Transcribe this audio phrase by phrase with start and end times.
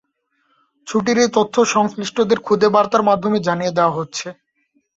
[0.87, 4.27] ছুটির এই তথ্য সংশ্লিষ্টদের খুদে বার্তার মাধ্যমে জানিয়ে দেওয়া হচ্ছে।